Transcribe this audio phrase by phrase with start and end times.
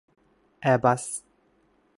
[0.61, 1.03] แอร์บัส